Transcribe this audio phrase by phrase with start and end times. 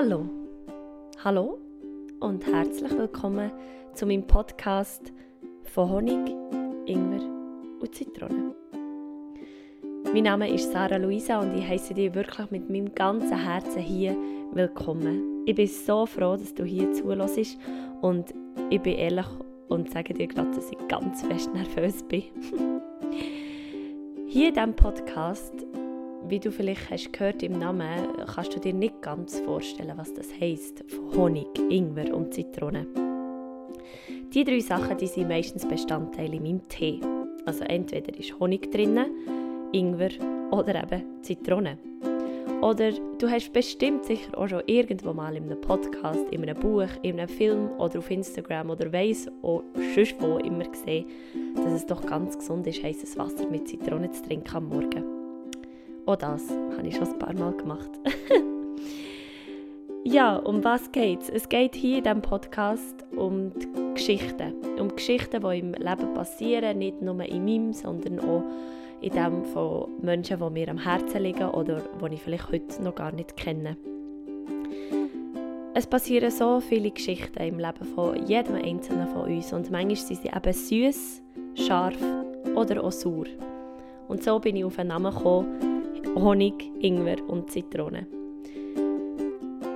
[0.00, 0.30] Hallo,
[1.24, 1.58] hallo
[2.20, 3.50] und herzlich willkommen
[3.94, 5.12] zu meinem Podcast
[5.64, 6.36] von Honig,
[6.86, 7.28] Ingwer
[7.80, 8.54] und Zitrone.
[10.14, 14.16] Mein Name ist Sarah Luisa und ich heiße dich wirklich mit meinem ganzen Herzen hier
[14.52, 15.42] willkommen.
[15.46, 17.58] Ich bin so froh, dass du hier zulässt
[18.00, 18.32] und
[18.70, 19.26] ich bin ehrlich
[19.66, 22.22] und sage dir gerade, dass ich ganz fest nervös bin.
[24.28, 25.66] hier in diesem Podcast
[26.28, 30.28] wie du vielleicht hast gehört im Namen, kannst du dir nicht ganz vorstellen, was das
[30.40, 30.84] heisst.
[31.14, 32.86] Honig, Ingwer und Zitrone.
[34.34, 37.00] Die drei Sachen die sind meistens Bestandteile in meinem Tee.
[37.46, 38.98] Also entweder ist Honig drin,
[39.72, 40.10] Ingwer
[40.50, 41.78] oder eben Zitrone.
[42.60, 46.88] Oder du hast bestimmt sicher auch schon irgendwo mal in einem Podcast, in einem Buch,
[47.02, 49.62] in einem Film oder auf Instagram oder weiss auch
[49.94, 51.06] sonst wo immer gesehen,
[51.54, 55.17] dass es doch ganz gesund ist, heißes Wasser mit Zitrone zu trinken am Morgen.
[56.08, 57.90] Auch das habe ich schon ein paar Mal gemacht.
[60.04, 61.28] ja, um was geht es?
[61.28, 64.54] Es geht hier in diesem Podcast um die Geschichten.
[64.80, 68.42] Um Geschichten, die im Leben passieren, nicht nur in meinem, sondern auch
[69.02, 72.94] in dem von Menschen, die mir am Herzen liegen oder die ich vielleicht heute noch
[72.94, 73.76] gar nicht kenne.
[75.74, 80.22] Es passieren so viele Geschichten im Leben von jedem Einzelnen von uns und manchmal sind
[80.22, 81.22] sie eben süß,
[81.66, 81.98] scharf
[82.54, 83.26] oder auch sauer.
[84.08, 85.67] Und so bin ich auf einen Namen gekommen,
[86.14, 88.06] Honig, Ingwer und Zitrone.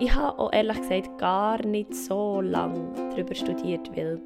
[0.00, 4.20] Ich habe auch ehrlich gesagt gar nicht so lange darüber studiert, weil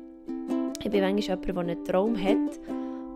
[0.83, 2.61] ich bin manchmal jemand, der einen Traum hat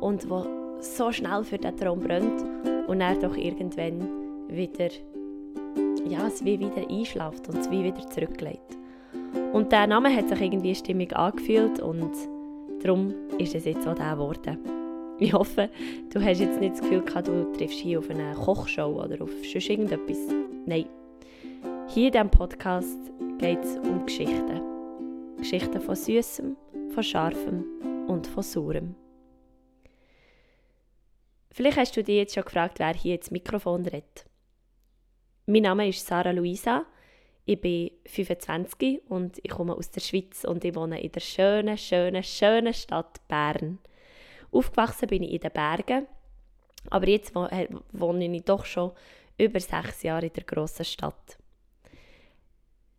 [0.00, 0.46] und der
[0.80, 2.44] so schnell für diesen Traum brennt
[2.86, 4.08] und er doch irgendwann
[4.48, 4.88] wieder,
[6.08, 8.78] ja, es wie wieder einschläft und es wie wieder zurücklegt.
[9.52, 12.12] Und der Name hat sich irgendwie stimmig angefühlt und
[12.82, 14.75] darum ist es jetzt auch der geworden.
[15.18, 15.70] Ich hoffe,
[16.12, 19.30] du hast jetzt nicht das Gefühl gehabt, du triffst hier auf eine Kochshow oder auf
[19.50, 20.18] sonst irgendetwas.
[20.66, 20.86] Nein.
[21.88, 22.98] Hier in diesem Podcast
[23.38, 24.60] geht es um Geschichten.
[25.38, 26.56] Geschichten von Süßem,
[26.90, 27.64] von Scharfem
[28.08, 28.94] und von Saurem.
[31.50, 34.26] Vielleicht hast du dich jetzt schon gefragt, wer hier ins Mikrofon redet.
[35.46, 36.84] Mein Name ist Sarah Luisa.
[37.46, 41.78] Ich bin 25 und ich komme aus der Schweiz und ich wohne in der schönen,
[41.78, 43.78] schönen, schönen Stadt Bern.
[44.52, 46.06] Aufgewachsen bin ich in den Bergen,
[46.90, 48.92] aber jetzt wohne ich doch schon
[49.38, 51.38] über sechs Jahre in der grossen Stadt.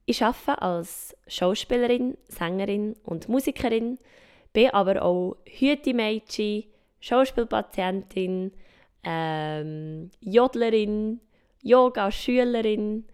[0.05, 3.97] Ich arbeite als Schauspielerin, Sängerin und Musikerin,
[4.53, 6.63] bin aber auch Hütemädchen,
[6.99, 8.53] Schauspielpatientin,
[9.03, 11.19] ähm, Jodlerin,
[11.61, 13.05] Yoga-Schülerin,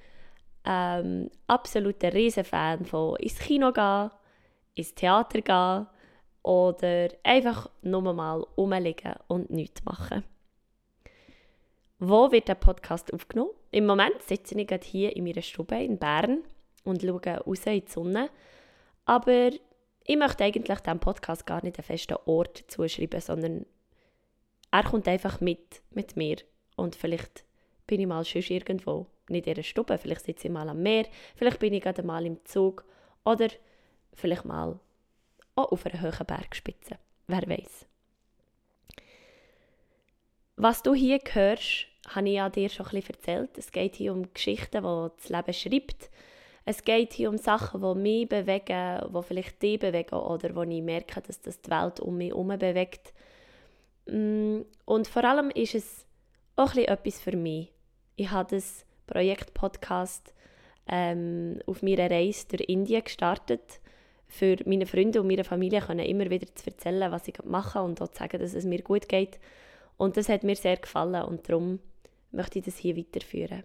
[0.65, 4.11] ähm, absoluter Riesenfan von ins Kino gehen,
[4.75, 5.87] ins Theater gehen,
[6.43, 10.23] oder einfach nur mal rumliegen und nichts machen.
[11.99, 13.51] Wo wird der Podcast aufgenommen?
[13.71, 16.43] Im Moment sitze ich gerade hier in meiner Stube in Bern
[16.83, 18.29] und schaue raus in die Sonne.
[19.05, 19.51] Aber
[20.05, 23.65] ich möchte eigentlich diesem Podcast gar nicht einen festen Ort zuschreiben, sondern
[24.69, 26.37] er kommt einfach mit, mit mir.
[26.75, 27.45] Und vielleicht
[27.87, 31.05] bin ich mal schon irgendwo, nicht in einer Stube, vielleicht sitze ich mal am Meer,
[31.35, 32.83] vielleicht bin ich gerade mal im Zug
[33.23, 33.47] oder
[34.13, 34.79] vielleicht mal
[35.55, 36.97] auch auf einer hohen Bergspitze.
[37.27, 37.85] Wer weiß.
[40.55, 43.57] Was du hier hörst, habe ich ja dir schon ein bisschen erzählt.
[43.57, 46.09] Es geht hier um Geschichten, die das Leben schreibt.
[46.65, 50.81] Es geht hier um Sachen, die mich bewegen, die vielleicht dich bewegen oder wo ich
[50.81, 53.13] merke, dass das die Welt um mich herum bewegt.
[54.05, 56.05] Mm, und vor allem ist es
[56.55, 57.73] auch ein etwas für mich.
[58.15, 60.33] Ich habe das Projekt Podcast
[60.87, 63.81] ähm, auf meiner Reise durch Indien gestartet
[64.33, 68.01] für meine Freunde und meine Familie können immer wieder zu erzählen, was ich mache und
[68.01, 69.39] auch zu sagen, dass es mir gut geht.
[69.97, 71.79] Und das hat mir sehr gefallen und darum
[72.31, 73.63] möchte ich das hier weiterführen.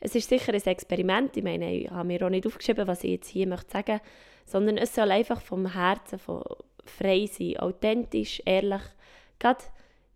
[0.00, 3.10] Es ist sicher ein Experiment, ich meine, ich habe mir auch nicht aufgeschrieben, was ich
[3.10, 4.00] jetzt hier möchte sagen,
[4.46, 6.44] sondern es soll einfach vom Herzen von
[6.86, 8.80] frei sein, authentisch, ehrlich,
[9.38, 9.62] gerade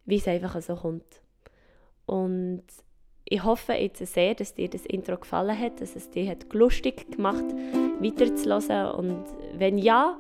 [0.06, 1.21] wie es einfach so kommt.
[2.06, 2.64] Und
[3.26, 7.11] ich hoffe jetzt sehr, dass dir das Intro gefallen hat, dass es dir hat lustig
[7.11, 7.44] gemacht
[8.00, 8.91] weiterzuhören.
[8.93, 9.25] Und
[9.56, 10.19] wenn ja,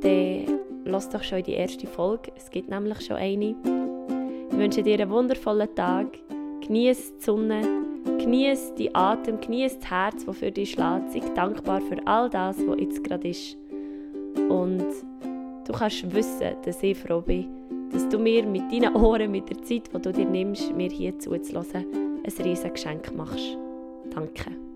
[0.00, 2.32] dann lass doch schon die erste Folge.
[2.36, 3.54] Es gibt nämlich schon eine.
[4.50, 6.06] Ich wünsche dir einen wundervollen Tag.
[6.62, 7.62] Genieße die Sonne,
[8.18, 11.12] genieße die Atem, genieße das Herz, das für dich schlägt.
[11.12, 13.56] Sei dankbar für all das, was jetzt gerade ist.
[14.48, 14.86] Und
[15.66, 17.48] du kannst wissen, dass ich froh bin,
[17.92, 21.18] dass du mir mit deinen Ohren, mit der Zeit, die du dir nimmst, mir hier
[21.18, 23.56] zuzulassen, ein riesiges Geschenk machst.
[24.10, 24.69] Danke.